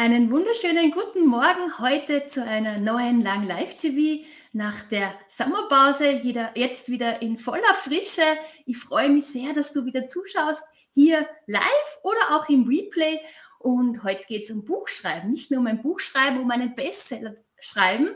[0.00, 6.20] Einen wunderschönen guten Morgen heute zu einer neuen Lang Live TV nach der Sommerpause.
[6.54, 8.22] Jetzt wieder in voller Frische.
[8.64, 10.62] Ich freue mich sehr, dass du wieder zuschaust,
[10.94, 13.18] hier live oder auch im Replay.
[13.58, 18.10] Und heute geht es um Buchschreiben, nicht nur um ein Buchschreiben, um einen Bestseller schreiben.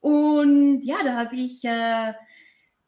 [0.00, 2.12] Und ja, da habe ich äh,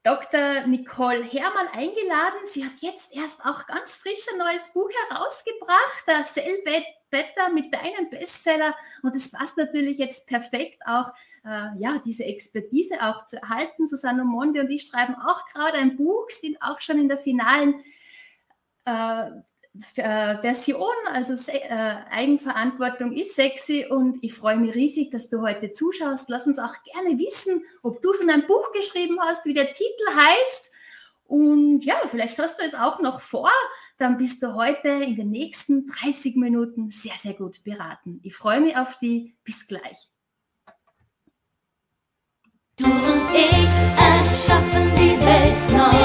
[0.02, 0.66] Dr.
[0.66, 2.40] Nicole Hermann eingeladen.
[2.44, 7.72] Sie hat jetzt erst auch ganz frisch ein neues Buch herausgebracht, das Selbett Better mit
[7.72, 8.74] deinem Bestseller.
[9.02, 11.12] Und es passt natürlich jetzt perfekt auch,
[11.44, 13.86] äh, ja, diese Expertise auch zu erhalten.
[13.86, 17.80] Susanne Monde und ich schreiben auch gerade ein Buch, sind auch schon in der finalen
[18.86, 19.30] äh,
[19.96, 25.72] äh Version, also äh, Eigenverantwortung ist sexy und ich freue mich riesig, dass du heute
[25.72, 26.28] zuschaust.
[26.28, 30.06] Lass uns auch gerne wissen, ob du schon ein Buch geschrieben hast, wie der Titel
[30.14, 30.70] heißt.
[31.24, 33.50] Und ja, vielleicht hast du es auch noch vor
[34.02, 38.18] dann bist du heute in den nächsten 30 Minuten sehr, sehr gut beraten.
[38.24, 39.36] Ich freue mich auf die.
[39.44, 40.08] Bis gleich.
[42.76, 46.02] Du und ich erschaffen die Welt neu.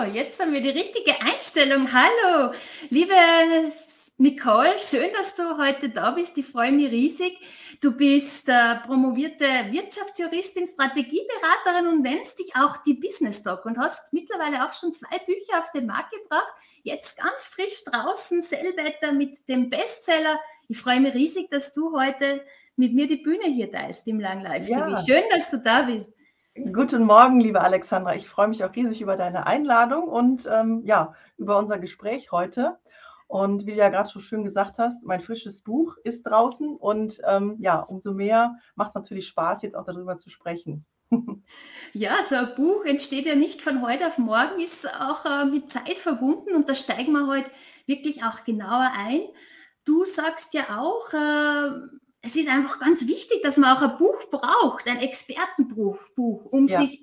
[0.00, 1.88] So, jetzt haben wir die richtige Einstellung.
[1.92, 2.54] Hallo,
[2.88, 3.12] liebe
[4.16, 6.38] Nicole, schön, dass du heute da bist.
[6.38, 7.38] Ich freue mich riesig.
[7.82, 14.12] Du bist äh, promovierte Wirtschaftsjuristin, Strategieberaterin und nennst dich auch die Business Doc und hast
[14.12, 16.52] mittlerweile auch schon zwei Bücher auf den Markt gebracht.
[16.82, 20.40] Jetzt ganz frisch draußen, Sellbetter mit dem Bestseller.
[20.68, 22.42] Ich freue mich riesig, dass du heute
[22.76, 24.78] mit mir die Bühne hier teilst im Lang Live TV.
[24.78, 24.98] Ja.
[24.98, 26.10] Schön, dass du da bist.
[26.56, 28.16] Guten Morgen, liebe Alexandra.
[28.16, 32.76] Ich freue mich auch riesig über deine Einladung und ähm, ja, über unser Gespräch heute.
[33.28, 37.20] Und wie du ja gerade so schön gesagt hast, mein frisches Buch ist draußen und
[37.24, 40.84] ähm, ja, umso mehr macht es natürlich Spaß, jetzt auch darüber zu sprechen.
[41.92, 45.68] Ja, so ein Buch entsteht ja nicht von heute auf morgen, ist auch äh, mit
[45.70, 47.50] Zeit verbunden und da steigen wir heute
[47.86, 49.22] wirklich auch genauer ein.
[49.84, 51.70] Du sagst ja auch, äh,
[52.22, 56.66] es ist einfach ganz wichtig, dass man auch ein Buch braucht, ein Expertenbuch, Buch, um
[56.66, 56.80] ja.
[56.80, 57.00] sich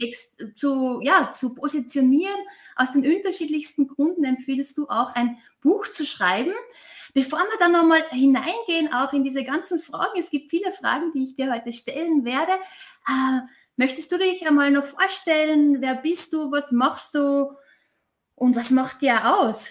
[0.56, 2.38] zu, ja, zu positionieren.
[2.76, 6.54] Aus den unterschiedlichsten Gründen empfiehlst du auch ein Buch zu schreiben.
[7.16, 11.24] Bevor wir dann nochmal hineingehen, auch in diese ganzen Fragen, es gibt viele Fragen, die
[11.24, 12.52] ich dir heute stellen werde.
[13.08, 13.42] Äh,
[13.76, 15.82] möchtest du dich einmal noch vorstellen?
[15.82, 16.52] Wer bist du?
[16.52, 17.56] Was machst du?
[18.36, 19.70] Und was macht dir aus?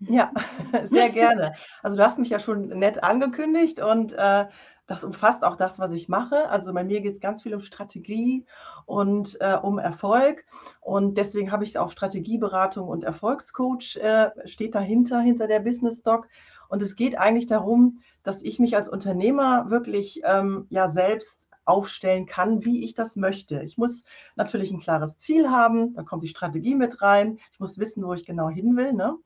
[0.00, 0.32] Ja,
[0.90, 1.54] sehr gerne.
[1.82, 4.46] Also du hast mich ja schon nett angekündigt und äh,
[4.88, 6.48] das umfasst auch das, was ich mache.
[6.48, 8.44] Also bei mir geht es ganz viel um Strategie
[8.86, 10.44] und äh, um Erfolg.
[10.80, 16.02] Und deswegen habe ich es auch Strategieberatung und Erfolgscoach äh, steht dahinter, hinter der Business
[16.02, 16.26] Doc.
[16.68, 22.24] Und es geht eigentlich darum, dass ich mich als Unternehmer wirklich ähm, ja selbst aufstellen
[22.24, 23.62] kann, wie ich das möchte.
[23.62, 24.04] Ich muss
[24.36, 27.38] natürlich ein klares Ziel haben, da kommt die Strategie mit rein.
[27.52, 28.94] Ich muss wissen, wo ich genau hin will.
[28.94, 29.16] Ne?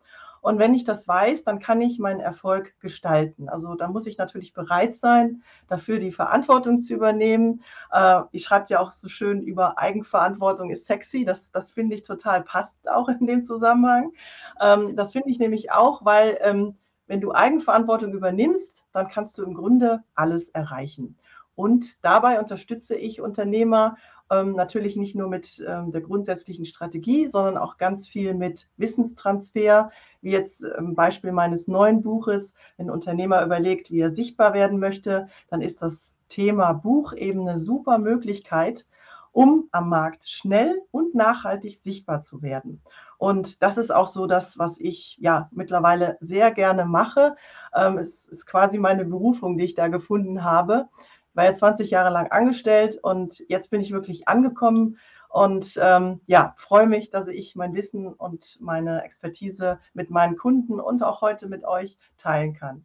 [0.42, 3.48] Und wenn ich das weiß, dann kann ich meinen Erfolg gestalten.
[3.48, 7.62] Also da muss ich natürlich bereit sein, dafür die Verantwortung zu übernehmen.
[7.92, 11.24] Äh, ich schreibe ja auch so schön über Eigenverantwortung ist sexy.
[11.24, 14.12] Das, das finde ich total passt auch in dem Zusammenhang.
[14.60, 16.76] Ähm, das finde ich nämlich auch, weil ähm,
[17.06, 21.16] wenn du Eigenverantwortung übernimmst, dann kannst du im Grunde alles erreichen.
[21.54, 23.96] Und dabei unterstütze ich Unternehmer
[24.32, 29.90] ähm, natürlich nicht nur mit ähm, der grundsätzlichen Strategie, sondern auch ganz viel mit Wissenstransfer,
[30.22, 34.78] wie jetzt im Beispiel meines neuen Buches, wenn ein Unternehmer überlegt, wie er sichtbar werden
[34.78, 38.86] möchte, dann ist das Thema Buch eben eine super Möglichkeit,
[39.32, 42.82] um am Markt schnell und nachhaltig sichtbar zu werden.
[43.18, 47.36] Und das ist auch so das, was ich ja mittlerweile sehr gerne mache.
[47.74, 50.88] Ähm, es ist quasi meine Berufung, die ich da gefunden habe,
[51.34, 54.98] war ja 20 Jahre lang angestellt und jetzt bin ich wirklich angekommen
[55.28, 60.78] und ähm, ja, freue mich, dass ich mein Wissen und meine Expertise mit meinen Kunden
[60.78, 62.84] und auch heute mit euch teilen kann.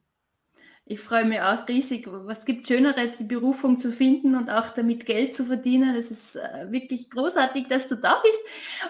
[0.85, 2.07] Ich freue mich auch riesig.
[2.09, 5.93] Was gibt Schöneres, die Berufung zu finden und auch damit Geld zu verdienen?
[5.95, 8.39] Es ist äh, wirklich großartig, dass du da bist.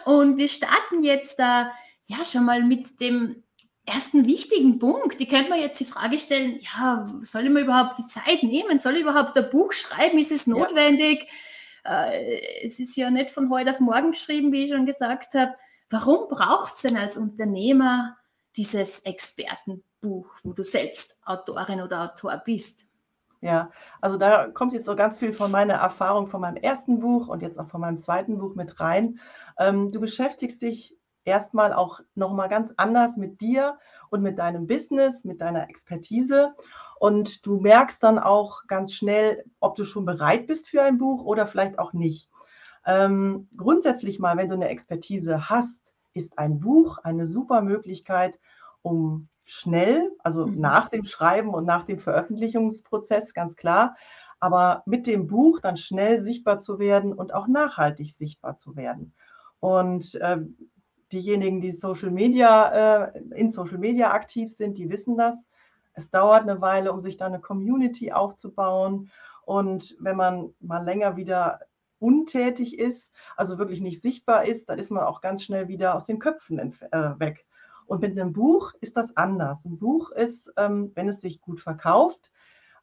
[0.06, 1.72] Und wir starten jetzt da
[2.06, 3.44] ja schon mal mit dem
[3.88, 5.20] ersten wichtigen Punkt.
[5.20, 8.80] Die könnte man jetzt die Frage stellen, ja, soll ich mir überhaupt die Zeit nehmen?
[8.80, 10.20] Soll ich überhaupt ein Buch schreiben?
[10.20, 11.28] Ist es notwendig?
[11.86, 12.12] Ja.
[12.12, 15.54] Äh, es ist ja nicht von heute auf morgen geschrieben, wie ich schon gesagt habe.
[15.90, 18.18] Warum braucht es denn als Unternehmer
[18.58, 22.86] dieses Expertenbuch, wo du selbst Autorin oder Autor bist?
[23.40, 27.28] Ja, also da kommt jetzt so ganz viel von meiner Erfahrung von meinem ersten Buch
[27.28, 29.20] und jetzt auch von meinem zweiten Buch mit rein.
[29.60, 30.98] Ähm, du beschäftigst dich
[31.28, 33.78] erstmal auch nochmal ganz anders mit dir
[34.10, 36.56] und mit deinem Business, mit deiner Expertise.
[37.00, 41.24] Und du merkst dann auch ganz schnell, ob du schon bereit bist für ein Buch
[41.24, 42.30] oder vielleicht auch nicht.
[42.86, 48.40] Ähm, grundsätzlich mal, wenn du eine Expertise hast, ist ein Buch eine super Möglichkeit,
[48.82, 50.60] um schnell, also mhm.
[50.60, 53.96] nach dem Schreiben und nach dem Veröffentlichungsprozess, ganz klar,
[54.40, 59.14] aber mit dem Buch dann schnell sichtbar zu werden und auch nachhaltig sichtbar zu werden.
[59.60, 60.40] Und äh,
[61.12, 65.48] diejenigen, die Social Media, äh, in Social Media aktiv sind, die wissen das.
[65.94, 69.10] Es dauert eine Weile, um sich da eine Community aufzubauen.
[69.46, 71.62] Und wenn man mal länger wieder
[72.00, 76.06] untätig ist, also wirklich nicht sichtbar ist, dann ist man auch ganz schnell wieder aus
[76.06, 77.46] den Köpfen äh, weg.
[77.88, 79.66] Und mit einem Buch ist das anders.
[79.66, 82.32] Ein Buch ist, ähm, wenn es sich gut verkauft,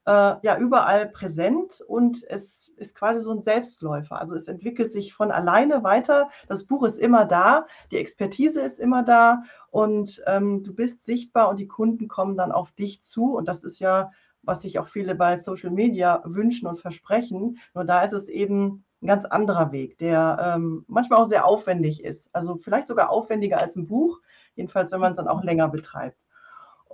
[0.06, 4.20] äh, ja überall präsent und es ist quasi so ein Selbstläufer.
[4.20, 6.28] Also es entwickelt sich von alleine weiter.
[6.48, 11.48] Das Buch ist immer da, die Expertise ist immer da und ähm, du bist sichtbar
[11.48, 13.34] und die Kunden kommen dann auf dich zu.
[13.34, 14.10] Und das ist ja,
[14.42, 17.58] was sich auch viele bei Social Media wünschen und versprechen.
[17.74, 22.04] Nur da ist es eben ein ganz anderer Weg, der ähm, manchmal auch sehr aufwendig
[22.04, 22.28] ist.
[22.32, 24.20] Also vielleicht sogar aufwendiger als ein Buch,
[24.54, 26.23] jedenfalls wenn man es dann auch länger betreibt.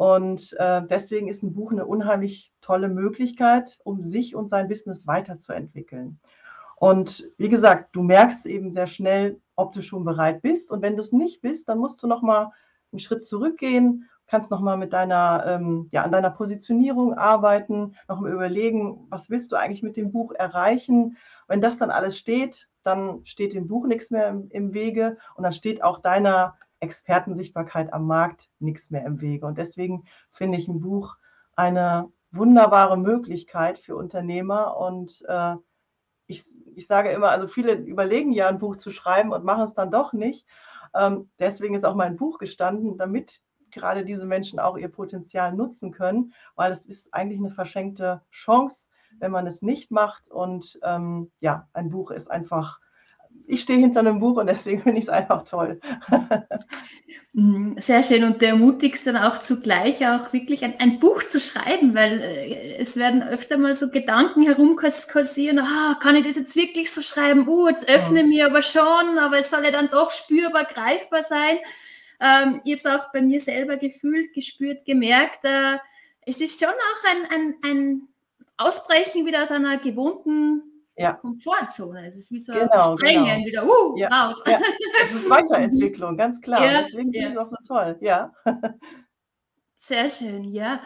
[0.01, 5.07] Und äh, deswegen ist ein Buch eine unheimlich tolle Möglichkeit, um sich und sein Business
[5.07, 6.19] weiterzuentwickeln.
[6.77, 10.73] Und wie gesagt, du merkst eben sehr schnell, ob du schon bereit bist.
[10.73, 12.51] Und wenn du es nicht bist, dann musst du noch mal
[12.91, 18.21] einen Schritt zurückgehen, kannst noch mal mit deiner, ähm, ja, an deiner Positionierung arbeiten, noch
[18.21, 21.19] mal überlegen, was willst du eigentlich mit dem Buch erreichen?
[21.47, 25.43] Wenn das dann alles steht, dann steht dem Buch nichts mehr im, im Wege und
[25.43, 29.47] dann steht auch deiner Expertensichtbarkeit am Markt nichts mehr im Wege.
[29.47, 31.17] Und deswegen finde ich ein Buch
[31.55, 34.77] eine wunderbare Möglichkeit für Unternehmer.
[34.77, 35.57] Und äh,
[36.27, 36.45] ich,
[36.75, 39.91] ich sage immer, also viele überlegen ja, ein Buch zu schreiben und machen es dann
[39.91, 40.47] doch nicht.
[40.95, 45.93] Ähm, deswegen ist auch mein Buch gestanden, damit gerade diese Menschen auch ihr Potenzial nutzen
[45.93, 50.31] können, weil es ist eigentlich eine verschenkte Chance, wenn man es nicht macht.
[50.31, 52.81] Und ähm, ja, ein Buch ist einfach
[53.51, 55.81] ich stehe hinter einem Buch und deswegen finde ich es einfach toll.
[57.33, 61.39] Mm, sehr schön und du ermutigst dann auch zugleich auch wirklich ein, ein Buch zu
[61.39, 66.57] schreiben, weil äh, es werden öfter mal so Gedanken herumkursieren, ah, kann ich das jetzt
[66.57, 67.47] wirklich so schreiben?
[67.47, 68.27] Uh, jetzt öffne ja.
[68.27, 71.59] mir aber schon, aber es soll ja dann doch spürbar, greifbar sein.
[72.21, 75.79] Ähm, jetzt auch bei mir selber gefühlt, gespürt, gemerkt, äh,
[76.27, 78.09] es ist schon auch ein, ein, ein
[78.57, 80.70] Ausbrechen wieder aus einer gewohnten
[81.01, 81.13] ja.
[81.15, 82.07] Komfortzone.
[82.07, 83.47] Es ist wie so genau, Sprengen genau.
[83.47, 84.09] wieder uh, ja.
[84.09, 84.43] raus.
[84.47, 84.61] Ja.
[85.03, 86.65] Das ist Weiterentwicklung, ganz klar.
[86.65, 87.97] Ja, Deswegen finde ich es auch so toll.
[88.01, 88.33] Ja.
[89.77, 90.81] Sehr schön, ja.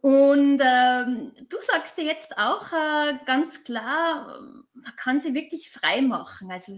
[0.00, 4.40] Und ähm, du sagst dir jetzt auch äh, ganz klar,
[4.74, 6.50] man kann sie wirklich frei machen.
[6.50, 6.72] Also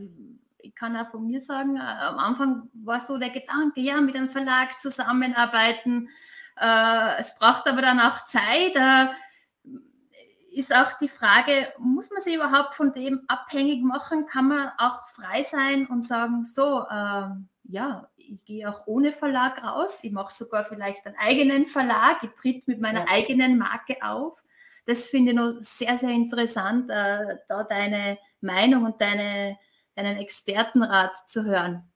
[0.59, 4.17] ich kann auch von mir sagen, äh, am Anfang war so der Gedanke, ja, mit
[4.17, 6.09] einem Verlag zusammenarbeiten.
[6.57, 8.77] Äh, es braucht aber dann auch Zeit.
[10.55, 14.27] Ist auch die Frage, muss man sich überhaupt von dem abhängig machen?
[14.27, 17.29] Kann man auch frei sein und sagen, so, äh,
[17.65, 22.31] ja, ich gehe auch ohne Verlag raus, ich mache sogar vielleicht einen eigenen Verlag, ich
[22.33, 23.07] tritt mit meiner ja.
[23.11, 24.43] eigenen Marke auf.
[24.85, 29.59] Das finde ich noch sehr, sehr interessant, äh, da deine Meinung und deine,
[29.95, 31.91] deinen Expertenrat zu hören.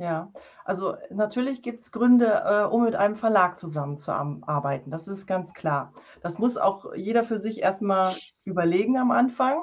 [0.00, 0.32] Ja,
[0.64, 4.90] also natürlich gibt es Gründe, äh, um mit einem Verlag zusammenzuarbeiten.
[4.90, 5.92] Das ist ganz klar.
[6.22, 8.10] Das muss auch jeder für sich erstmal
[8.44, 9.60] überlegen am Anfang.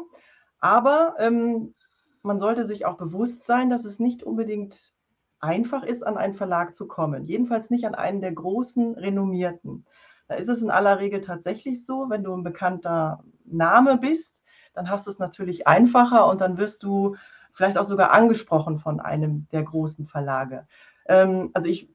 [0.60, 1.74] Aber ähm,
[2.22, 4.94] man sollte sich auch bewusst sein, dass es nicht unbedingt
[5.40, 7.26] einfach ist, an einen Verlag zu kommen.
[7.26, 9.88] Jedenfalls nicht an einen der großen, renommierten.
[10.28, 14.44] Da ist es in aller Regel tatsächlich so, wenn du ein bekannter Name bist,
[14.76, 17.16] dann hast du es natürlich einfacher und dann wirst du
[17.58, 20.68] vielleicht auch sogar angesprochen von einem der großen Verlage.
[21.08, 21.90] Ähm, also ich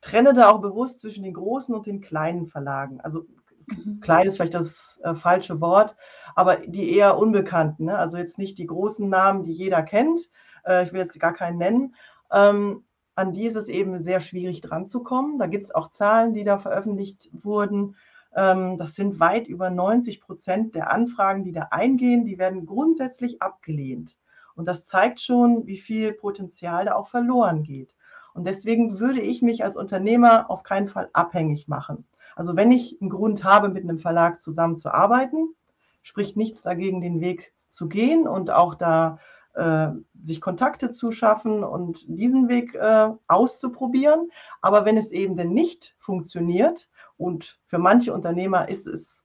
[0.00, 3.00] trenne da auch bewusst zwischen den großen und den kleinen Verlagen.
[3.00, 3.24] Also
[3.68, 4.00] mhm.
[4.00, 5.94] klein ist vielleicht das äh, falsche Wort,
[6.34, 7.84] aber die eher unbekannten.
[7.84, 7.96] Ne?
[7.96, 10.28] Also jetzt nicht die großen Namen, die jeder kennt.
[10.66, 11.94] Äh, ich will jetzt gar keinen nennen.
[12.32, 12.82] Ähm,
[13.14, 15.38] an die ist es eben sehr schwierig dran zu kommen.
[15.38, 17.94] Da gibt es auch Zahlen, die da veröffentlicht wurden.
[18.34, 23.40] Ähm, das sind weit über 90 Prozent der Anfragen, die da eingehen, die werden grundsätzlich
[23.40, 24.16] abgelehnt.
[24.56, 27.94] Und das zeigt schon, wie viel Potenzial da auch verloren geht.
[28.34, 32.06] Und deswegen würde ich mich als Unternehmer auf keinen Fall abhängig machen.
[32.34, 35.54] Also wenn ich einen Grund habe, mit einem Verlag zusammenzuarbeiten,
[36.02, 39.18] spricht nichts dagegen, den Weg zu gehen und auch da
[39.54, 39.88] äh,
[40.20, 44.30] sich Kontakte zu schaffen und diesen Weg äh, auszuprobieren.
[44.60, 49.24] Aber wenn es eben denn nicht funktioniert und für manche Unternehmer ist es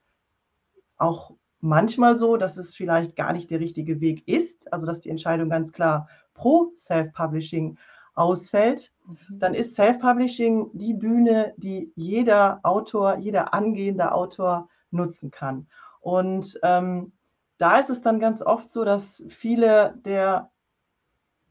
[0.98, 5.10] auch manchmal so, dass es vielleicht gar nicht der richtige Weg ist, also dass die
[5.10, 7.78] Entscheidung ganz klar pro Self-Publishing
[8.14, 9.40] ausfällt, mhm.
[9.40, 15.68] dann ist Self-Publishing die Bühne, die jeder Autor, jeder angehende Autor nutzen kann.
[16.02, 17.14] Und ähm,
[17.58, 20.50] da ist es dann ganz oft so, dass viele der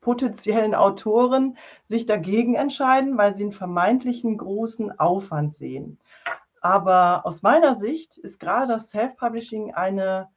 [0.01, 5.99] potenziellen Autoren sich dagegen entscheiden, weil sie einen vermeintlichen großen Aufwand sehen.
[6.61, 10.29] Aber aus meiner Sicht ist gerade das Self-Publishing eine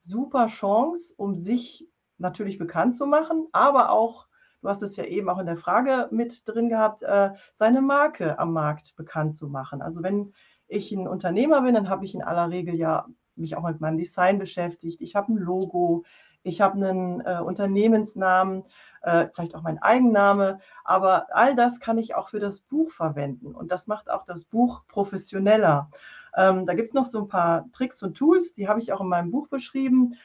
[0.00, 4.26] super Chance, um sich natürlich bekannt zu machen, aber auch
[4.62, 8.38] du hast es ja eben auch in der Frage mit drin gehabt, äh, seine Marke
[8.38, 9.82] am Markt bekannt zu machen.
[9.82, 10.32] Also wenn
[10.66, 13.06] ich ein Unternehmer bin, dann habe ich in aller Regel ja
[13.36, 15.02] mich auch mit meinem Design beschäftigt.
[15.02, 16.04] Ich habe ein Logo,
[16.42, 18.64] ich habe einen äh, Unternehmensnamen,
[19.06, 23.54] äh, vielleicht auch mein Eigenname, aber all das kann ich auch für das Buch verwenden
[23.54, 25.90] und das macht auch das Buch professioneller.
[26.36, 29.00] Ähm, da gibt es noch so ein paar Tricks und Tools, die habe ich auch
[29.00, 30.16] in meinem Buch beschrieben.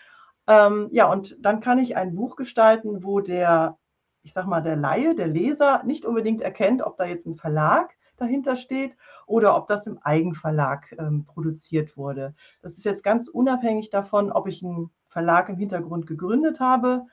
[0.47, 3.77] Ähm, ja, und dann kann ich ein Buch gestalten, wo der
[4.23, 7.95] ich sag mal, der Laie, der Leser nicht unbedingt erkennt, ob da jetzt ein Verlag
[8.17, 8.95] dahinter steht
[9.25, 12.35] oder ob das im Eigenverlag ähm, produziert wurde.
[12.61, 17.07] Das ist jetzt ganz unabhängig davon, ob ich einen Verlag im Hintergrund gegründet habe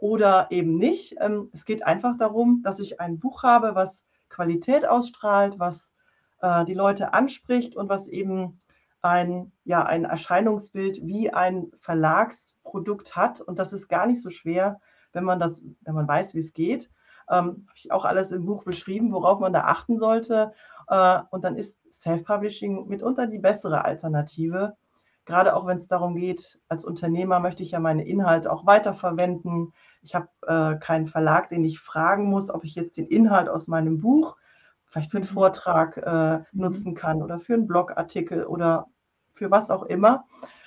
[0.00, 1.16] oder eben nicht.
[1.20, 5.92] Ähm, es geht einfach darum, dass ich ein Buch habe, was Qualität ausstrahlt, was
[6.40, 8.58] äh, die Leute anspricht und was eben
[9.02, 13.40] ein, ja, ein Erscheinungsbild wie ein Verlagsprodukt hat.
[13.40, 14.80] Und das ist gar nicht so schwer,
[15.12, 16.90] wenn man das, wenn man weiß, wie es geht.
[17.28, 20.52] Ähm, Habe ich auch alles im Buch beschrieben, worauf man da achten sollte.
[20.88, 24.76] Äh, und dann ist Self-Publishing mitunter die bessere Alternative.
[25.24, 29.72] Gerade auch wenn es darum geht, als Unternehmer möchte ich ja meine Inhalte auch weiterverwenden.
[30.02, 33.66] Ich habe äh, keinen Verlag, den ich fragen muss, ob ich jetzt den Inhalt aus
[33.66, 34.36] meinem Buch
[34.90, 35.34] vielleicht für einen mhm.
[35.34, 36.44] Vortrag äh, mhm.
[36.60, 38.86] nutzen kann oder für einen Blogartikel oder
[39.32, 40.24] für was auch immer.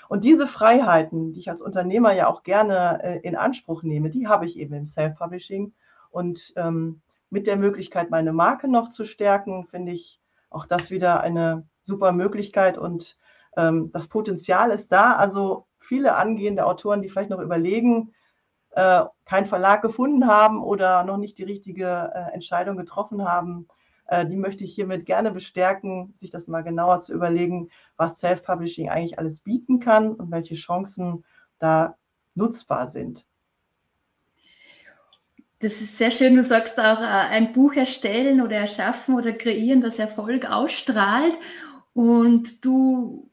[0.09, 4.27] Und diese Freiheiten, die ich als Unternehmer ja auch gerne äh, in Anspruch nehme, die
[4.27, 5.73] habe ich eben im Self-Publishing.
[6.09, 11.21] Und ähm, mit der Möglichkeit, meine Marke noch zu stärken, finde ich auch das wieder
[11.21, 12.77] eine super Möglichkeit.
[12.77, 13.17] Und
[13.57, 15.15] ähm, das Potenzial ist da.
[15.15, 18.13] Also viele angehende Autoren, die vielleicht noch überlegen,
[18.75, 23.67] äh, keinen Verlag gefunden haben oder noch nicht die richtige äh, Entscheidung getroffen haben,
[24.07, 28.89] äh, die möchte ich hiermit gerne bestärken, sich das mal genauer zu überlegen, was Self-Publishing
[28.89, 31.23] eigentlich alles bieten kann und welche Chancen
[31.59, 31.95] da
[32.35, 33.25] nutzbar sind.
[35.59, 36.35] Das ist sehr schön.
[36.35, 41.37] Du sagst auch, äh, ein Buch erstellen oder erschaffen oder kreieren, das Erfolg ausstrahlt.
[41.93, 43.29] Und du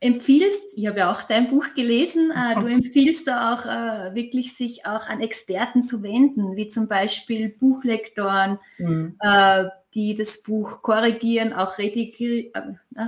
[0.00, 4.54] empfiehlst, ich habe ja auch dein Buch gelesen, äh, du empfiehlst da auch äh, wirklich,
[4.54, 9.16] sich auch an Experten zu wenden, wie zum Beispiel Buchlektoren, mhm.
[9.20, 13.06] äh, die das Buch korrigieren, auch redigieren, äh,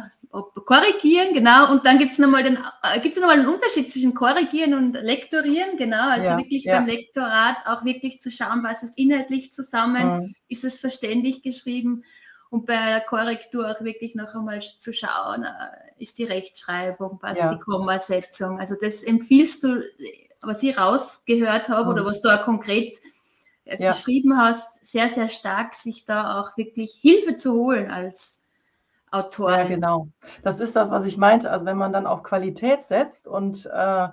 [0.64, 1.72] korrigieren, genau.
[1.72, 5.76] Und dann gibt es nochmal den, äh, gibt's noch einen Unterschied zwischen korrigieren und lektorieren,
[5.76, 6.10] genau.
[6.10, 6.76] Also ja, wirklich ja.
[6.76, 10.34] beim Lektorat auch wirklich zu schauen, was ist inhaltlich zusammen, mhm.
[10.48, 12.04] ist es verständlich geschrieben
[12.50, 17.40] und bei der Korrektur auch wirklich noch einmal zu schauen, äh, ist die Rechtschreibung, passt
[17.40, 17.54] ja.
[17.54, 18.58] die Kommasetzung.
[18.60, 19.82] Also das empfiehlst du,
[20.42, 21.90] was ich rausgehört habe mhm.
[21.90, 22.98] oder was du auch konkret
[23.64, 23.90] äh, ja.
[23.90, 28.44] beschrieben hast, sehr, sehr stark, sich da auch wirklich Hilfe zu holen als
[29.10, 29.50] Autor.
[29.52, 30.08] Ja, genau.
[30.42, 31.50] Das ist das, was ich meinte.
[31.50, 34.08] Also wenn man dann auf Qualität setzt und äh,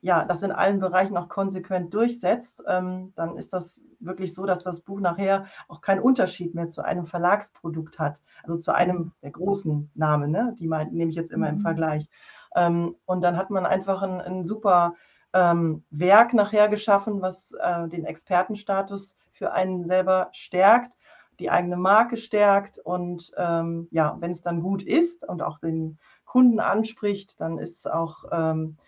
[0.00, 4.64] ja, das in allen Bereichen auch konsequent durchsetzt, ähm, dann ist das wirklich so, dass
[4.64, 9.30] das Buch nachher auch keinen Unterschied mehr zu einem Verlagsprodukt hat, also zu einem der
[9.30, 10.54] großen Namen, ne?
[10.58, 11.60] die mein, nehme ich jetzt immer im mhm.
[11.60, 12.08] Vergleich.
[12.54, 14.94] Ähm, und dann hat man einfach ein, ein super
[15.32, 20.92] ähm, Werk nachher geschaffen, was äh, den Expertenstatus für einen selber stärkt,
[21.38, 25.98] die eigene Marke stärkt und ähm, ja, wenn es dann gut ist und auch den
[26.24, 28.78] Kunden anspricht, dann ist auch ähm,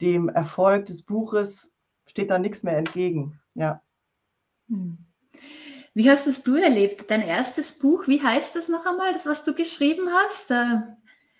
[0.00, 1.72] dem Erfolg des Buches
[2.06, 3.40] steht da nichts mehr entgegen.
[3.54, 3.82] Ja.
[4.68, 4.98] Hm.
[5.94, 7.10] Wie hast es du erlebt?
[7.10, 10.50] Dein erstes Buch, wie heißt das noch einmal, das, was du geschrieben hast?
[10.50, 10.82] Äh,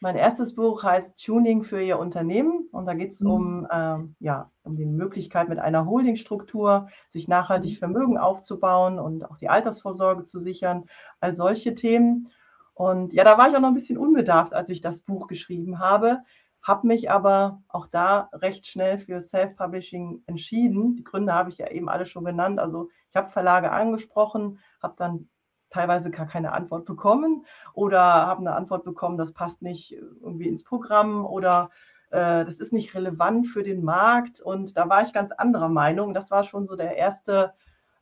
[0.01, 3.31] mein erstes Buch heißt Tuning für Ihr Unternehmen und da geht es mhm.
[3.31, 7.79] um, äh, ja, um die Möglichkeit, mit einer Holdingstruktur sich nachhaltig mhm.
[7.79, 10.85] Vermögen aufzubauen und auch die Altersvorsorge zu sichern,
[11.21, 12.31] all solche Themen.
[12.75, 15.81] Und ja, da war ich auch noch ein bisschen unbedarft, als ich das Buch geschrieben
[15.81, 16.19] habe,
[16.63, 20.97] habe mich aber auch da recht schnell für Self-Publishing entschieden.
[20.97, 22.59] Die Gründe habe ich ja eben alle schon genannt.
[22.59, 25.29] Also ich habe Verlage angesprochen, habe dann
[25.71, 30.65] teilweise gar keine Antwort bekommen oder habe eine Antwort bekommen, das passt nicht irgendwie ins
[30.65, 31.71] Programm oder
[32.11, 34.41] äh, das ist nicht relevant für den Markt.
[34.41, 36.15] Und da war ich ganz anderer Meinung.
[36.15, 37.55] Das war schon so der erste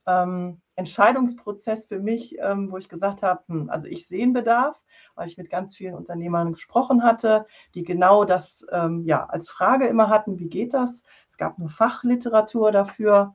[0.06, 4.80] ähm, Entscheidungsprozess für mich, ähm, wo ich gesagt habe, hm, also ich sehe einen Bedarf,
[5.14, 9.86] weil ich mit ganz vielen Unternehmern gesprochen hatte, die genau das ähm, ja als Frage
[9.86, 11.02] immer hatten, wie geht das?
[11.30, 13.34] Es gab nur Fachliteratur dafür.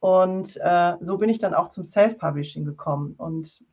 [0.00, 3.14] Und äh, so bin ich dann auch zum Self-Publishing gekommen.
[3.16, 3.64] Und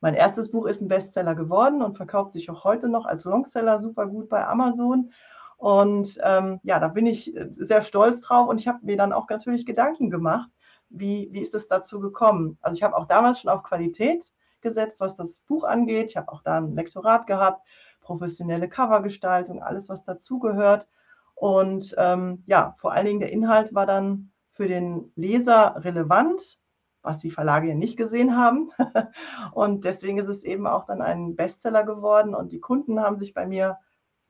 [0.00, 3.78] mein erstes Buch ist ein Bestseller geworden und verkauft sich auch heute noch als Longseller
[3.78, 5.12] super gut bei Amazon.
[5.56, 9.12] Und ähm, ja, da bin ich äh, sehr stolz drauf und ich habe mir dann
[9.12, 10.50] auch natürlich Gedanken gemacht,
[10.90, 12.58] wie, wie ist es dazu gekommen?
[12.60, 16.10] Also ich habe auch damals schon auf Qualität gesetzt, was das Buch angeht.
[16.10, 17.66] Ich habe auch da ein Lektorat gehabt,
[18.00, 20.88] professionelle Covergestaltung, alles, was dazugehört.
[21.34, 26.58] Und ähm, ja, vor allen Dingen der Inhalt war dann für den Leser relevant,
[27.02, 28.70] was die Verlage ja nicht gesehen haben.
[29.52, 33.32] und deswegen ist es eben auch dann ein Bestseller geworden und die Kunden haben sich
[33.32, 33.78] bei mir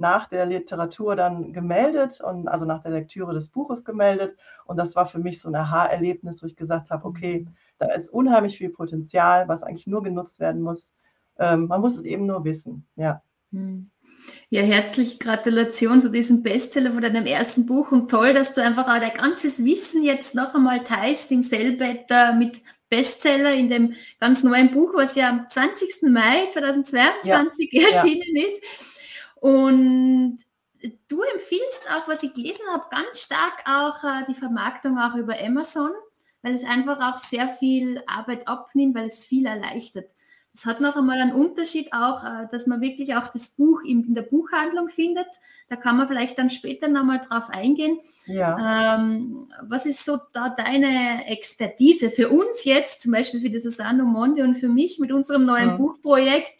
[0.01, 4.37] nach der Literatur dann gemeldet und also nach der Lektüre des Buches gemeldet.
[4.65, 7.47] Und das war für mich so ein Aha-Erlebnis, wo ich gesagt habe, okay,
[7.79, 10.93] da ist unheimlich viel Potenzial, was eigentlich nur genutzt werden muss.
[11.39, 12.87] Ähm, man muss es eben nur wissen.
[12.97, 13.23] Ja.
[13.53, 13.91] Hm.
[14.49, 18.89] Ja, herzliche Gratulation zu diesem Bestseller von deinem ersten Buch und toll, dass du einfach
[18.89, 24.43] auch dein ganzes Wissen jetzt noch einmal teilst im Sellbetter mit Bestseller in dem ganz
[24.43, 26.11] neuen Buch, was ja am 20.
[26.11, 27.83] Mai 2022 ja.
[27.87, 28.47] erschienen ja.
[28.47, 29.00] ist.
[29.41, 30.39] Und
[31.09, 35.39] du empfiehlst auch, was ich gelesen habe, ganz stark auch äh, die Vermarktung auch über
[35.41, 35.91] Amazon,
[36.43, 40.11] weil es einfach auch sehr viel Arbeit abnimmt, weil es viel erleichtert.
[40.53, 44.15] Es hat noch einmal einen Unterschied auch, äh, dass man wirklich auch das Buch in,
[44.15, 45.29] der Buchhandlung findet.
[45.69, 47.99] Da kann man vielleicht dann später nochmal drauf eingehen.
[48.27, 48.97] Ja.
[48.97, 54.03] Ähm, was ist so da deine Expertise für uns jetzt, zum Beispiel für die Susanne
[54.03, 55.77] Monde und für mich mit unserem neuen ja.
[55.77, 56.53] Buchprojekt,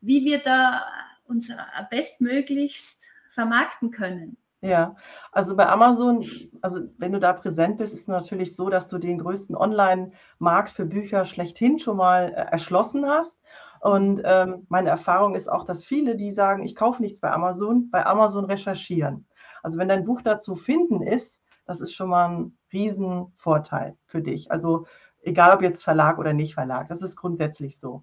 [0.00, 0.86] wie wir da
[1.28, 1.50] uns
[1.90, 4.36] bestmöglichst vermarkten können.
[4.60, 4.96] Ja,
[5.30, 6.24] also bei Amazon,
[6.62, 10.84] also wenn du da präsent bist, ist natürlich so, dass du den größten Online-Markt für
[10.84, 13.38] Bücher schlechthin schon mal äh, erschlossen hast.
[13.80, 17.88] Und ähm, meine Erfahrung ist auch, dass viele, die sagen, ich kaufe nichts bei Amazon,
[17.90, 19.28] bei Amazon recherchieren.
[19.62, 24.50] Also wenn dein Buch dazu finden ist, das ist schon mal ein Riesenvorteil für dich.
[24.50, 24.86] Also
[25.22, 28.02] egal ob jetzt Verlag oder nicht Verlag, das ist grundsätzlich so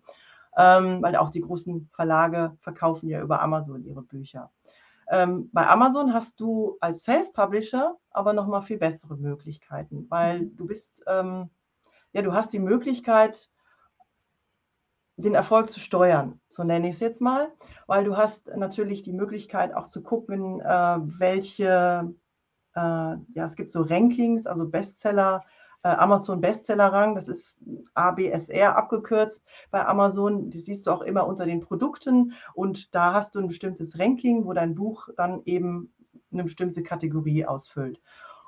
[0.57, 4.51] ähm, weil auch die großen Verlage verkaufen ja über Amazon ihre Bücher.
[5.07, 10.55] Ähm, bei Amazon hast du als Self-Publisher aber nochmal viel bessere Möglichkeiten, weil mhm.
[10.55, 11.49] du bist, ähm,
[12.13, 13.49] ja, du hast die Möglichkeit,
[15.17, 17.49] den Erfolg zu steuern, so nenne ich es jetzt mal,
[17.87, 22.13] weil du hast natürlich die Möglichkeit auch zu gucken, äh, welche,
[22.75, 25.43] äh, ja, es gibt so Rankings, also Bestseller,
[25.85, 27.61] Amazon Bestseller-Rang, das ist
[27.93, 30.49] ABSR abgekürzt bei Amazon.
[30.49, 34.45] Die siehst du auch immer unter den Produkten und da hast du ein bestimmtes Ranking,
[34.45, 35.93] wo dein Buch dann eben
[36.31, 38.01] eine bestimmte Kategorie ausfüllt.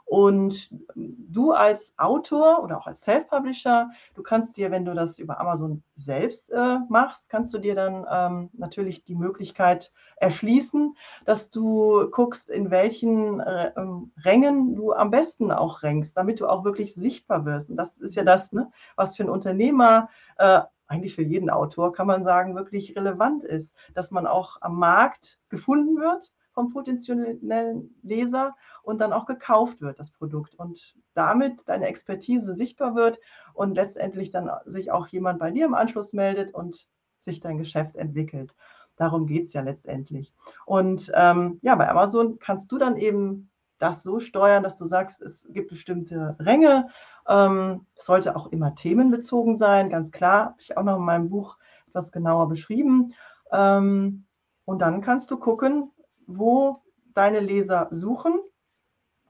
[0.07, 5.37] Und du als Autor oder auch als Self-Publisher, du kannst dir, wenn du das über
[5.37, 12.09] Amazon selbst äh, machst, kannst du dir dann ähm, natürlich die Möglichkeit erschließen, dass du
[12.09, 16.95] guckst, in welchen äh, ähm, Rängen du am besten auch rankst, damit du auch wirklich
[16.95, 17.69] sichtbar wirst.
[17.69, 21.91] Und das ist ja das, ne, was für ein Unternehmer äh, eigentlich für jeden Autor,
[21.91, 27.95] kann man sagen, wirklich relevant ist, dass man auch am Markt gefunden wird vom potenziellen
[28.01, 30.55] Leser und dann auch gekauft wird, das Produkt.
[30.55, 33.19] Und damit deine Expertise sichtbar wird
[33.53, 36.87] und letztendlich dann sich auch jemand bei dir im Anschluss meldet und
[37.21, 38.55] sich dein Geschäft entwickelt.
[38.95, 40.33] Darum geht es ja letztendlich.
[40.65, 45.21] Und ähm, ja, bei Amazon kannst du dann eben das so steuern, dass du sagst,
[45.21, 46.87] es gibt bestimmte Ränge.
[47.27, 50.45] Ähm, es sollte auch immer themenbezogen sein, ganz klar.
[50.45, 53.13] Habe ich auch noch in meinem Buch etwas genauer beschrieben.
[53.51, 54.25] Ähm,
[54.65, 55.91] und dann kannst du gucken,
[56.27, 58.39] wo deine Leser suchen.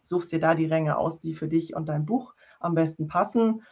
[0.02, 3.64] Suchst dir da die Ränge aus, die für dich und dein Buch am besten passen.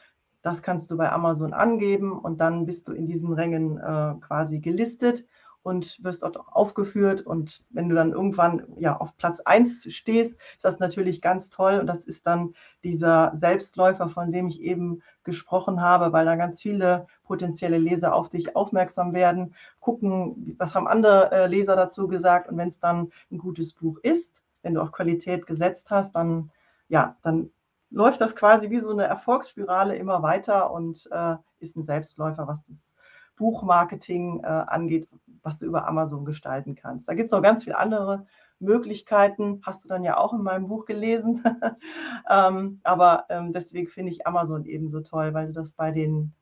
[0.41, 4.59] Das kannst du bei Amazon angeben und dann bist du in diesen Rängen äh, quasi
[4.59, 5.25] gelistet
[5.65, 7.23] und wirst dort auch aufgeführt.
[7.23, 11.79] Und wenn du dann irgendwann ja, auf Platz 1 stehst, ist das natürlich ganz toll.
[11.79, 16.61] Und das ist dann dieser Selbstläufer, von dem ich eben gesprochen habe, weil da ganz
[16.61, 22.49] viele potenzielle Leser auf dich aufmerksam werden, gucken, was haben andere äh, Leser dazu gesagt.
[22.49, 26.51] Und wenn es dann ein gutes Buch ist, wenn du auf Qualität gesetzt hast, dann,
[26.87, 27.51] ja, dann
[27.89, 32.63] läuft das quasi wie so eine Erfolgsspirale immer weiter und äh, ist ein Selbstläufer, was
[32.63, 32.95] das
[33.37, 35.07] Buchmarketing äh, angeht,
[35.43, 37.07] was du über Amazon gestalten kannst.
[37.07, 38.25] Da gibt es noch ganz viele andere
[38.59, 41.43] Möglichkeiten, hast du dann ja auch in meinem Buch gelesen.
[42.29, 46.33] ähm, aber ähm, deswegen finde ich Amazon ebenso toll, weil du das bei den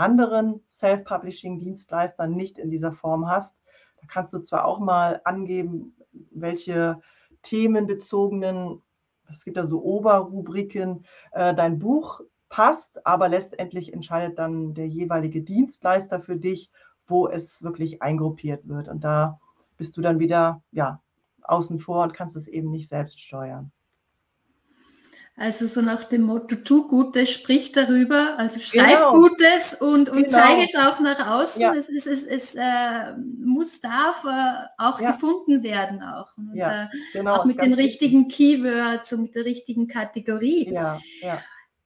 [0.00, 3.56] anderen Self-Publishing-Dienstleistern nicht in dieser Form hast.
[4.00, 5.94] Da kannst du zwar auch mal angeben,
[6.30, 7.00] welche
[7.42, 8.82] themenbezogenen,
[9.28, 15.42] es gibt da so Oberrubriken, äh, dein Buch passt, aber letztendlich entscheidet dann der jeweilige
[15.42, 16.70] Dienstleister für dich,
[17.06, 18.88] wo es wirklich eingruppiert wird.
[18.88, 19.38] Und da
[19.76, 21.00] bist du dann wieder ja,
[21.42, 23.70] außen vor und kannst es eben nicht selbst steuern.
[25.40, 29.12] Also so nach dem Motto, tu Gutes, sprich darüber, also schreib genau.
[29.12, 30.38] Gutes und, und genau.
[30.38, 31.62] zeige es auch nach außen.
[31.62, 31.72] Ja.
[31.72, 35.12] Es, ist, es, es äh, muss, darf äh, auch ja.
[35.12, 36.36] gefunden werden auch.
[36.36, 37.36] Und, ja, äh, genau.
[37.36, 38.60] Auch mit den richtigen wichtig.
[38.62, 40.78] Keywords und mit der richtigen Kategorie.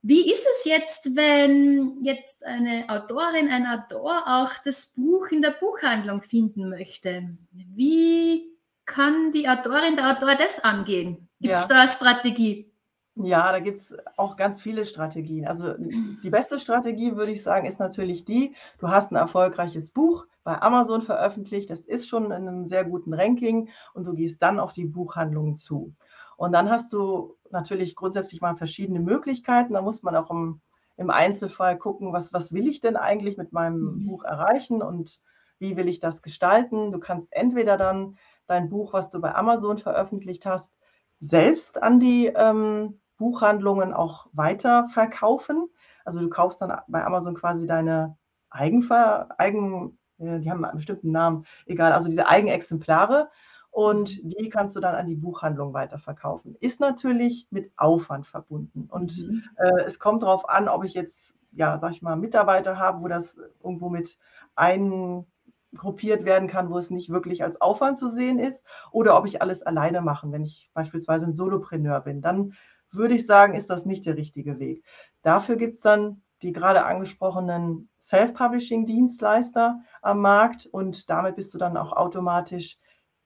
[0.02, 5.52] Wie ist es jetzt, wenn jetzt eine Autorin, ein Autor auch das Buch in der
[5.52, 7.36] Buchhandlung finden möchte?
[7.52, 8.50] Wie
[8.84, 11.28] kann die Autorin, der Autor das angehen?
[11.40, 12.73] Gibt es da eine Strategie?
[13.16, 15.46] Ja, da gibt es auch ganz viele Strategien.
[15.46, 20.26] Also die beste Strategie, würde ich sagen, ist natürlich die, du hast ein erfolgreiches Buch
[20.42, 24.58] bei Amazon veröffentlicht, das ist schon in einem sehr guten Ranking und du gehst dann
[24.58, 25.94] auf die Buchhandlungen zu.
[26.36, 29.74] Und dann hast du natürlich grundsätzlich mal verschiedene Möglichkeiten.
[29.74, 30.60] Da muss man auch im,
[30.96, 34.06] im Einzelfall gucken, was, was will ich denn eigentlich mit meinem mhm.
[34.06, 35.20] Buch erreichen und
[35.60, 36.90] wie will ich das gestalten.
[36.90, 40.74] Du kannst entweder dann dein Buch, was du bei Amazon veröffentlicht hast,
[41.20, 45.70] selbst an die ähm, Buchhandlungen auch weiter verkaufen.
[46.04, 48.18] Also du kaufst dann bei Amazon quasi deine
[48.50, 53.30] Eigenver Eigen, die haben einen bestimmten Namen, egal, also diese Eigenexemplare
[53.70, 54.28] und mhm.
[54.28, 56.54] die kannst du dann an die Buchhandlung weiterverkaufen.
[56.60, 59.42] Ist natürlich mit Aufwand verbunden und mhm.
[59.56, 63.08] äh, es kommt darauf an, ob ich jetzt, ja, sag ich mal, Mitarbeiter habe, wo
[63.08, 64.18] das irgendwo mit
[64.54, 69.40] eingruppiert werden kann, wo es nicht wirklich als Aufwand zu sehen ist, oder ob ich
[69.40, 72.20] alles alleine machen, wenn ich beispielsweise ein Solopreneur bin.
[72.20, 72.52] Dann
[72.90, 74.84] würde ich sagen, ist das nicht der richtige Weg.
[75.22, 81.76] Dafür gibt es dann die gerade angesprochenen Self-Publishing-Dienstleister am Markt und damit bist du dann
[81.76, 82.78] auch automatisch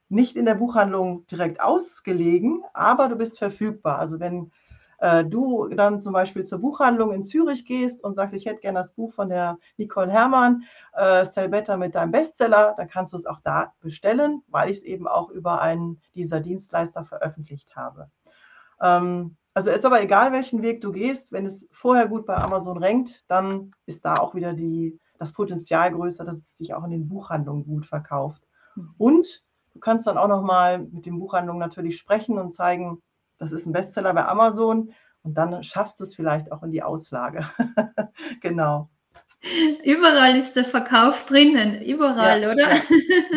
[0.07, 3.99] nicht in der Buchhandlung direkt ausgelegen, aber du bist verfügbar.
[3.99, 4.51] Also wenn
[4.99, 8.79] äh, du dann zum Beispiel zur Buchhandlung in Zürich gehst und sagst, ich hätte gerne
[8.79, 13.17] das Buch von der Nicole Hermann, äh, Sell Better mit deinem Bestseller, dann kannst du
[13.17, 18.09] es auch da bestellen, weil ich es eben auch über einen dieser Dienstleister veröffentlicht habe.
[18.81, 22.81] Ähm, also ist aber egal, welchen Weg du gehst, wenn es vorher gut bei Amazon
[22.81, 26.91] rankt, dann ist da auch wieder die, das Potenzial größer, dass es sich auch in
[26.91, 28.41] den Buchhandlungen gut verkauft.
[28.75, 28.93] Hm.
[28.97, 33.01] Und du kannst dann auch nochmal mit den Buchhandlungen natürlich sprechen und zeigen,
[33.37, 36.83] das ist ein Bestseller bei Amazon und dann schaffst du es vielleicht auch in die
[36.83, 37.45] Auslage.
[38.41, 38.89] genau.
[39.83, 42.69] Überall ist der Verkauf drinnen, überall, ja, oder?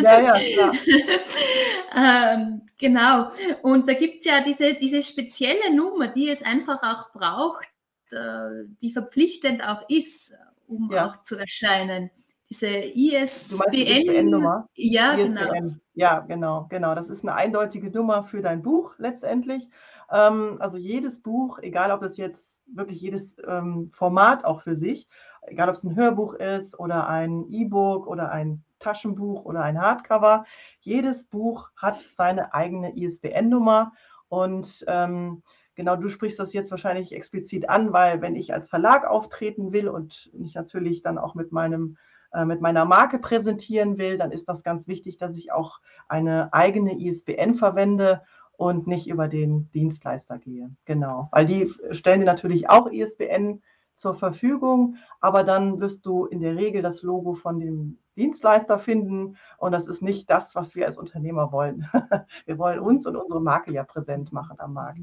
[0.01, 0.71] Ja, ja, ja klar.
[1.95, 3.29] ähm, genau.
[3.61, 7.67] Und da gibt es ja diese, diese spezielle Nummer, die es einfach auch braucht,
[8.11, 10.33] äh, die verpflichtend auch ist,
[10.67, 11.07] um ja.
[11.07, 12.09] auch zu erscheinen.
[12.49, 14.69] Diese ISBN-Nummer.
[14.75, 15.35] Ja, ISBN.
[15.35, 15.75] genau.
[15.95, 16.95] Ja, genau, genau.
[16.95, 19.69] Das ist eine eindeutige Nummer für dein Buch letztendlich.
[20.11, 25.07] Ähm, also jedes Buch, egal ob es jetzt wirklich jedes ähm, Format auch für sich,
[25.43, 30.45] egal ob es ein Hörbuch ist oder ein E-Book oder ein Taschenbuch oder ein Hardcover,
[30.79, 33.93] jedes Buch hat seine eigene ISBN-Nummer
[34.29, 35.43] und ähm,
[35.75, 39.87] genau, du sprichst das jetzt wahrscheinlich explizit an, weil wenn ich als Verlag auftreten will
[39.87, 41.97] und mich natürlich dann auch mit meinem
[42.33, 46.51] äh, mit meiner Marke präsentieren will, dann ist das ganz wichtig, dass ich auch eine
[46.53, 48.21] eigene ISBN verwende
[48.57, 50.71] und nicht über den Dienstleister gehe.
[50.85, 53.61] Genau, weil die stellen dir natürlich auch ISBN
[53.95, 59.37] zur Verfügung, aber dann wirst du in der Regel das Logo von dem Dienstleister finden
[59.57, 61.89] und das ist nicht das, was wir als Unternehmer wollen.
[62.45, 64.99] wir wollen uns und unsere Marke ja präsent machen am Markt.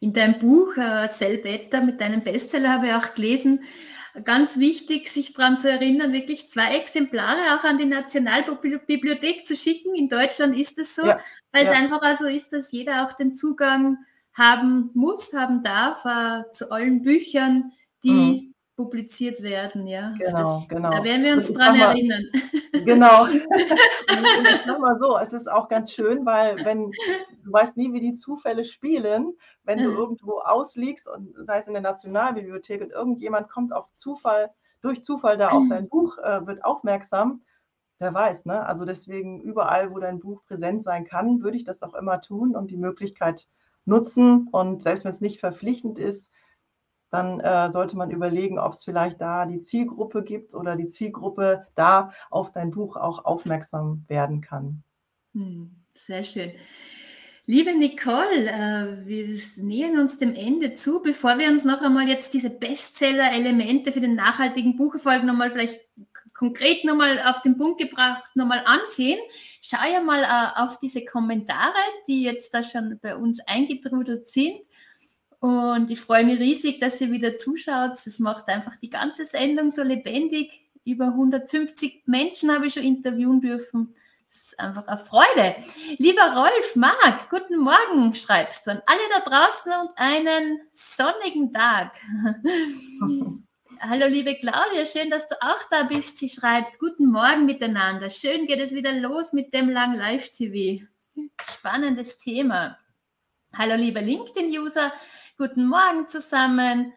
[0.00, 3.60] In deinem Buch äh, Sell Better mit deinem Bestseller habe ich auch gelesen,
[4.24, 9.94] ganz wichtig, sich daran zu erinnern, wirklich zwei Exemplare auch an die Nationalbibliothek zu schicken.
[9.94, 11.18] In Deutschland ist es so, ja,
[11.52, 11.70] weil ja.
[11.70, 13.98] es einfach also ist, dass jeder auch den Zugang
[14.32, 17.72] haben muss, haben darf äh, zu allen Büchern,
[18.04, 18.54] die mhm.
[18.78, 19.88] Publiziert werden.
[19.88, 20.90] Ja, genau, das, genau.
[20.92, 22.22] Da werden wir uns dran mal, erinnern.
[22.84, 23.26] Genau.
[24.68, 28.64] Nochmal so, es ist auch ganz schön, weil wenn du weißt nie, wie die Zufälle
[28.64, 29.32] spielen,
[29.64, 34.50] wenn du irgendwo ausliegst und sei es in der Nationalbibliothek und irgendjemand kommt auf Zufall,
[34.80, 37.42] durch Zufall da auf dein Buch, äh, wird aufmerksam,
[37.98, 38.64] wer weiß, ne?
[38.64, 42.54] Also deswegen überall, wo dein Buch präsent sein kann, würde ich das auch immer tun
[42.54, 43.48] und die Möglichkeit
[43.86, 44.46] nutzen.
[44.52, 46.30] Und selbst wenn es nicht verpflichtend ist,
[47.10, 51.66] dann äh, sollte man überlegen, ob es vielleicht da die Zielgruppe gibt oder die Zielgruppe
[51.74, 54.82] da auf dein Buch auch aufmerksam werden kann.
[55.34, 56.52] Hm, sehr schön.
[57.50, 61.00] Liebe Nicole, äh, wir nähern uns dem Ende zu.
[61.00, 65.80] Bevor wir uns noch einmal jetzt diese Bestseller-Elemente für den nachhaltigen Bucherfolg nochmal vielleicht
[66.34, 69.18] konkret nochmal auf den Punkt gebracht nochmal ansehen.
[69.62, 71.72] Schau ja mal äh, auf diese Kommentare,
[72.06, 74.60] die jetzt da schon bei uns eingetrudelt sind.
[75.40, 77.92] Und ich freue mich riesig, dass ihr wieder zuschaut.
[78.04, 80.68] Das macht einfach die ganze Sendung so lebendig.
[80.84, 83.94] Über 150 Menschen habe ich schon interviewen dürfen.
[84.26, 85.56] Das ist einfach eine Freude.
[85.98, 91.94] Lieber Rolf, Marc, guten Morgen, schreibst du an alle da draußen und einen sonnigen Tag.
[93.80, 96.18] Hallo liebe Claudia, schön, dass du auch da bist.
[96.18, 98.10] Sie schreibt, guten Morgen miteinander.
[98.10, 100.84] Schön geht es wieder los mit dem Lang Live TV.
[101.40, 102.76] Spannendes Thema.
[103.54, 104.92] Hallo liebe LinkedIn-User,
[105.38, 106.92] guten Morgen zusammen.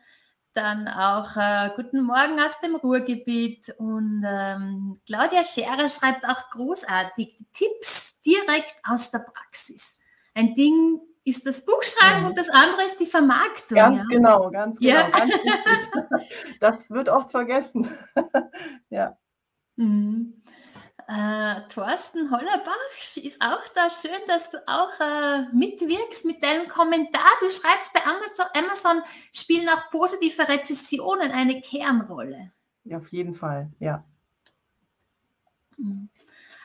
[0.53, 3.73] Dann auch äh, guten Morgen aus dem Ruhrgebiet.
[3.77, 9.97] Und ähm, Claudia Scherer schreibt auch großartig Tipps direkt aus der Praxis.
[10.33, 12.27] Ein Ding ist das Buchschreiben ja.
[12.29, 13.77] und das andere ist die Vermarktung.
[13.77, 14.03] Ganz ja?
[14.09, 14.93] genau, ganz genau.
[14.93, 15.09] Ja.
[15.09, 15.33] Ganz
[16.59, 17.87] das wird oft vergessen.
[18.89, 19.17] ja.
[19.75, 20.41] Mhm.
[21.11, 23.89] Äh, Thorsten Hollerbach ist auch da.
[23.89, 27.29] Schön, dass du auch äh, mitwirkst mit deinem Kommentar.
[27.41, 32.51] Du schreibst bei Amazon, Amazon spielen auch positive Rezessionen eine Kernrolle.
[32.85, 34.05] Ja, auf jeden Fall, ja.
[35.77, 36.07] Mhm.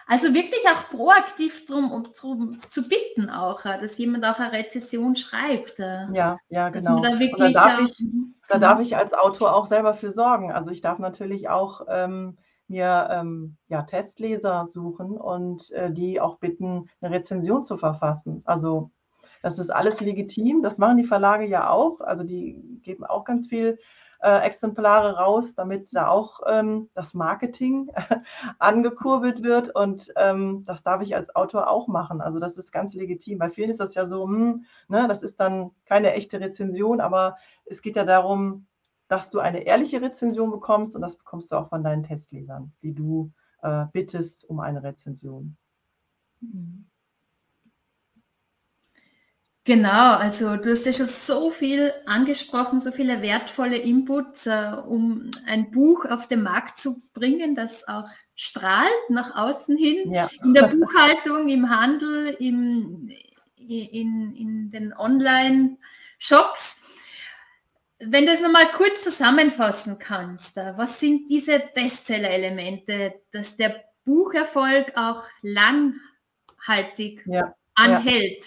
[0.07, 4.53] Also wirklich auch proaktiv darum, um, drum zu bitten, auch, äh, dass jemand auch eine
[4.53, 5.81] Rezession schreibt.
[5.81, 7.01] Äh, ja, ja, genau.
[7.01, 8.05] Da, da, darf ich,
[8.47, 10.53] da darf ich als Autor auch selber für sorgen.
[10.53, 16.39] Also ich darf natürlich auch ähm, mir ähm, ja, Testleser suchen und äh, die auch
[16.39, 18.43] bitten, eine Rezension zu verfassen.
[18.45, 18.91] Also
[19.43, 20.63] das ist alles legitim.
[20.63, 22.01] Das machen die Verlage ja auch.
[22.01, 23.79] Also die geben auch ganz viel
[24.21, 27.91] äh, Exemplare raus, damit da auch ähm, das Marketing
[28.59, 29.75] angekurbelt wird.
[29.75, 32.21] Und ähm, das darf ich als Autor auch machen.
[32.21, 33.39] Also das ist ganz legitim.
[33.39, 37.37] Bei vielen ist das ja so, hm, ne, das ist dann keine echte Rezension, aber
[37.67, 38.67] es geht ja darum,
[39.09, 42.93] dass du eine ehrliche Rezension bekommst und das bekommst du auch von deinen Testlesern, die
[42.93, 45.57] du äh, bittest um eine Rezension.
[49.67, 55.33] Genau, also du hast ja schon so viel angesprochen, so viele wertvolle Inputs, äh, um
[55.45, 60.31] ein Buch auf den Markt zu bringen, das auch strahlt nach außen hin, ja.
[60.45, 63.11] in der Buchhaltung, im Handel, im,
[63.57, 66.86] in, in den Online-Shops.
[67.99, 74.93] Wenn du es nochmal kurz zusammenfassen kannst, äh, was sind diese Bestseller-Elemente, dass der Bucherfolg
[74.97, 78.45] auch langhaltig ja, anhält?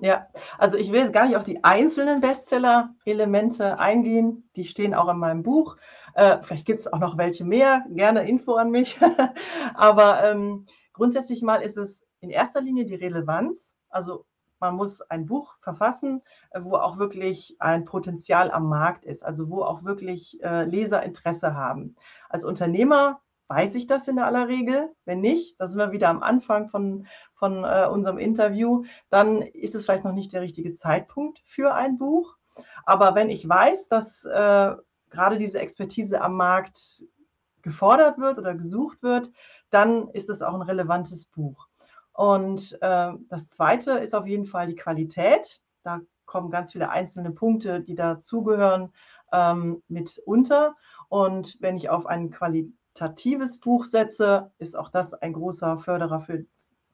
[0.02, 0.28] ja.
[0.56, 5.18] also ich will jetzt gar nicht auf die einzelnen Bestseller-Elemente eingehen, die stehen auch in
[5.18, 5.76] meinem Buch.
[6.14, 9.00] Äh, vielleicht gibt es auch noch welche mehr, gerne Info an mich.
[9.74, 14.26] Aber ähm, grundsätzlich mal ist es in erster Linie die Relevanz, also
[14.62, 16.22] man muss ein Buch verfassen,
[16.52, 21.02] äh, wo auch wirklich ein Potenzial am Markt ist, also wo auch wirklich äh, Leser
[21.02, 21.96] Interesse haben.
[22.30, 24.90] Als Unternehmer weiß ich das in aller Regel.
[25.04, 29.74] Wenn nicht, da sind wir wieder am Anfang von, von äh, unserem Interview, dann ist
[29.74, 32.36] es vielleicht noch nicht der richtige Zeitpunkt für ein Buch.
[32.84, 37.02] Aber wenn ich weiß, dass gerade diese Expertise am Markt
[37.62, 39.32] gefordert wird oder gesucht wird,
[39.70, 41.68] dann ist es auch ein relevantes Buch.
[42.12, 45.60] Und äh, das Zweite ist auf jeden Fall die Qualität.
[45.82, 48.92] Da kommen ganz viele einzelne Punkte, die dazugehören,
[49.32, 50.76] ähm, mit unter.
[51.08, 56.44] Und wenn ich auf ein qualitatives Buch setze, ist auch das ein großer Förderer für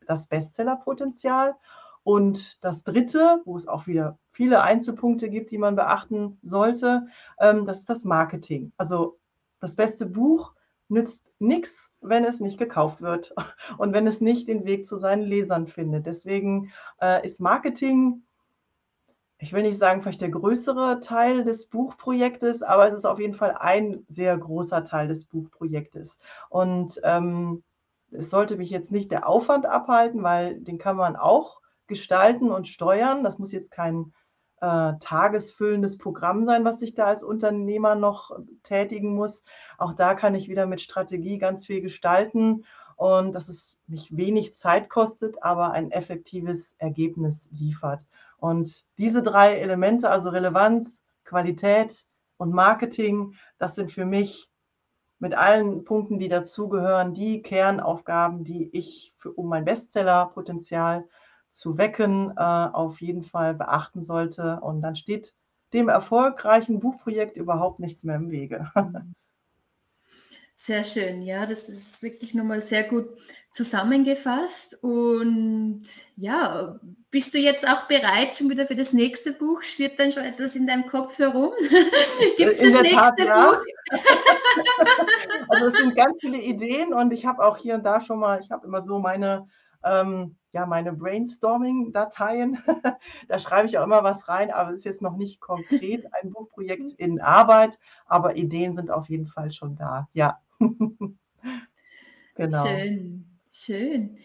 [0.07, 1.57] das Bestsellerpotenzial.
[2.05, 7.07] Und das Dritte, wo es auch wieder viele Einzelpunkte gibt, die man beachten sollte,
[7.39, 8.73] ähm, das ist das Marketing.
[8.77, 9.19] Also
[9.61, 10.55] das beste Buch
[10.89, 13.35] nützt nichts, wenn es nicht gekauft wird
[13.79, 16.07] und wenn es nicht den Weg zu seinen Lesern findet.
[16.07, 18.23] Deswegen äh, ist Marketing,
[19.39, 23.35] ich will nicht sagen, vielleicht der größere Teil des Buchprojektes, aber es ist auf jeden
[23.35, 26.19] Fall ein sehr großer Teil des Buchprojektes.
[26.49, 27.63] Und ähm,
[28.11, 32.67] es sollte mich jetzt nicht der Aufwand abhalten, weil den kann man auch gestalten und
[32.67, 33.23] steuern.
[33.23, 34.13] Das muss jetzt kein
[34.61, 39.43] äh, tagesfüllendes Programm sein, was ich da als Unternehmer noch tätigen muss.
[39.77, 42.65] Auch da kann ich wieder mit Strategie ganz viel gestalten
[42.97, 48.05] und dass es mich wenig Zeit kostet, aber ein effektives Ergebnis liefert.
[48.39, 52.07] Und diese drei Elemente, also Relevanz, Qualität
[52.39, 54.51] und Marketing, das sind für mich
[55.21, 61.09] mit allen Punkten, die dazugehören, die Kernaufgaben, die ich für, um mein Bestsellerpotenzial
[61.51, 64.61] zu wecken, äh, auf jeden Fall beachten sollte.
[64.61, 65.35] Und dann steht
[65.73, 68.71] dem erfolgreichen Buchprojekt überhaupt nichts mehr im Wege.
[70.61, 73.11] Sehr schön, ja, das ist wirklich nochmal sehr gut
[73.53, 74.83] zusammengefasst.
[74.83, 75.83] Und
[76.17, 76.81] ja,
[77.13, 79.63] bist du jetzt auch bereit schon wieder für das nächste Buch?
[79.63, 81.53] Schwirrt dann schon etwas in deinem Kopf herum?
[82.37, 83.53] Gibt es das nächste Tat, ja.
[83.53, 83.65] Buch?
[85.49, 88.41] also es sind ganz viele Ideen und ich habe auch hier und da schon mal,
[88.41, 89.47] ich habe immer so meine,
[89.85, 92.59] ähm, ja, meine Brainstorming-Dateien.
[93.29, 96.33] da schreibe ich auch immer was rein, aber es ist jetzt noch nicht konkret ein
[96.33, 100.09] Buchprojekt in Arbeit, aber Ideen sind auf jeden Fall schon da.
[100.15, 100.41] Ja.
[102.35, 102.67] genau.
[102.67, 103.25] Schön.
[103.53, 104.19] Schön.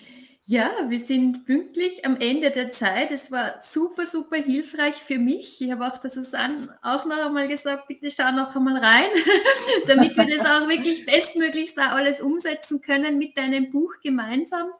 [0.45, 3.11] Ja, wir sind pünktlich am Ende der Zeit.
[3.11, 5.61] Es war super, super hilfreich für mich.
[5.61, 9.09] Ich habe auch der Susanne auch noch einmal gesagt, bitte schau noch einmal rein,
[9.87, 14.71] damit wir das auch wirklich bestmöglichst da alles umsetzen können mit deinem Buch gemeinsam,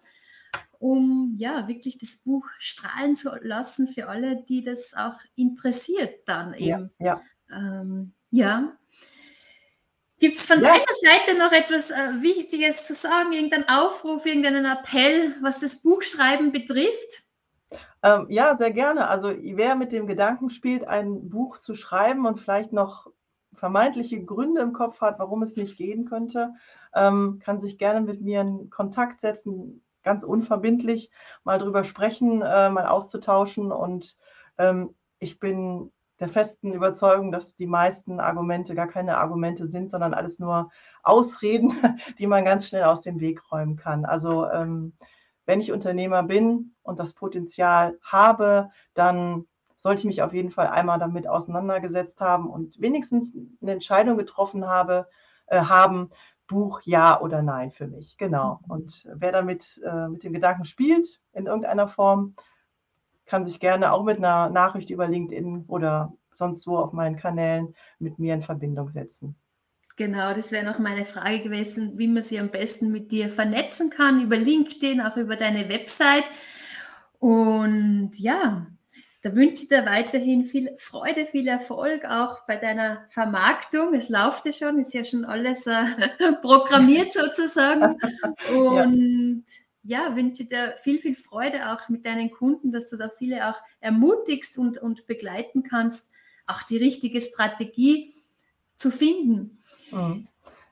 [0.84, 6.54] um ja wirklich das Buch strahlen zu lassen für alle, die das auch interessiert dann
[6.56, 6.92] eben.
[7.00, 7.22] Ja.
[7.50, 7.82] ja.
[7.82, 8.74] Ähm, ja.
[10.20, 10.74] Gibt es von ja.
[10.74, 16.52] deiner Seite noch etwas äh, Wichtiges zu sagen, irgendeinen Aufruf, irgendeinen Appell, was das Buchschreiben
[16.52, 17.24] betrifft?
[18.02, 19.08] Ähm, ja, sehr gerne.
[19.08, 23.08] Also wer mit dem Gedanken spielt, ein Buch zu schreiben und vielleicht noch
[23.54, 26.56] vermeintliche Gründe im Kopf hat, warum es nicht gehen könnte,
[26.94, 31.10] ähm, kann sich gerne mit mir in Kontakt setzen, ganz unverbindlich
[31.44, 33.72] mal drüber sprechen, äh, mal auszutauschen.
[33.72, 34.18] Und
[34.58, 40.14] ähm, ich bin der festen Überzeugung, dass die meisten Argumente gar keine Argumente sind, sondern
[40.14, 40.70] alles nur
[41.02, 41.74] Ausreden,
[42.20, 44.06] die man ganz schnell aus dem Weg räumen kann.
[44.06, 44.94] Also ähm,
[45.46, 50.68] wenn ich Unternehmer bin und das Potenzial habe, dann sollte ich mich auf jeden Fall
[50.68, 55.10] einmal damit auseinandergesetzt haben und wenigstens eine Entscheidung getroffen habe,
[55.48, 56.10] äh, haben,
[56.48, 58.18] Buch ja oder nein für mich.
[58.18, 58.60] Genau.
[58.66, 58.72] Mhm.
[58.72, 62.36] Und wer damit äh, mit dem Gedanken spielt in irgendeiner Form,
[63.26, 67.76] kann sich gerne auch mit einer Nachricht über LinkedIn oder sonst wo auf meinen Kanälen
[68.00, 69.36] mit mir in Verbindung setzen.
[69.96, 73.92] Genau, das wäre noch meine Frage gewesen, wie man sich am besten mit dir vernetzen
[73.92, 76.26] kann, über LinkedIn, auch über deine Website.
[77.20, 78.66] Und ja,
[79.24, 83.94] da wünsche ich dir weiterhin viel Freude, viel Erfolg auch bei deiner Vermarktung.
[83.94, 85.84] Es läuft ja schon, ist ja schon alles äh,
[86.42, 88.00] programmiert sozusagen.
[88.56, 93.10] Und ja ja, wünsche dir viel, viel Freude auch mit deinen Kunden, dass du da
[93.10, 96.10] viele auch ermutigst und, und begleiten kannst,
[96.48, 98.14] auch die richtige Strategie
[98.78, 99.60] zu finden.
[99.92, 100.28] Mhm.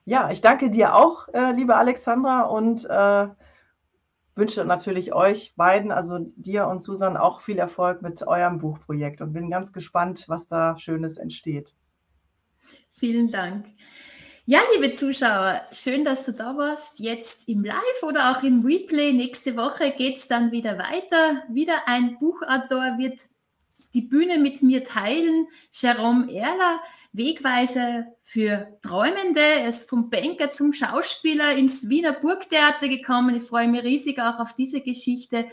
[0.05, 3.27] Ja, ich danke dir auch, äh, liebe Alexandra, und äh,
[4.35, 9.33] wünsche natürlich euch beiden, also dir und Susan, auch viel Erfolg mit eurem Buchprojekt und
[9.33, 11.75] bin ganz gespannt, was da Schönes entsteht.
[12.89, 13.65] Vielen Dank.
[14.45, 16.99] Ja, liebe Zuschauer, schön, dass du da warst.
[16.99, 19.13] Jetzt im Live oder auch im Replay.
[19.13, 21.43] Nächste Woche geht es dann wieder weiter.
[21.49, 23.21] Wieder ein Buchautor wird
[23.93, 25.47] die Bühne mit mir teilen.
[25.71, 26.79] Jerome Erler,
[27.13, 29.41] Wegweiser für Träumende.
[29.41, 33.37] Er ist vom Banker zum Schauspieler ins Wiener Burgtheater gekommen.
[33.37, 35.45] Ich freue mich riesig auch auf diese Geschichte.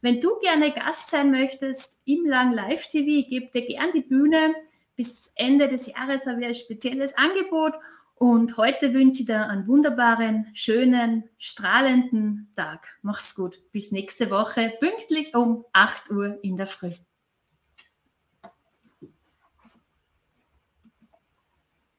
[0.00, 4.54] Wenn du gerne Gast sein möchtest im Lang Live TV, gebe dir gerne die Bühne.
[4.96, 7.74] Bis Ende des Jahres habe ich ein spezielles Angebot
[8.16, 12.86] und heute wünsche ich dir einen wunderbaren, schönen, strahlenden Tag.
[13.02, 13.58] Mach's gut.
[13.72, 16.92] Bis nächste Woche, pünktlich um 8 Uhr in der Früh.